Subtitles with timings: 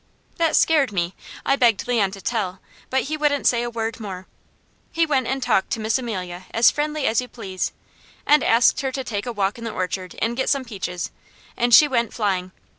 [0.37, 1.13] That scared me.
[1.45, 2.59] I begged Leon to tell,
[2.89, 4.25] but he wouldn't say a word more.
[4.91, 7.71] He went and talked to Miss Amelia as friendly as you please,
[8.25, 11.11] and asked her to take a walk in the orchard and get some peaches,
[11.55, 12.51] and she went flying.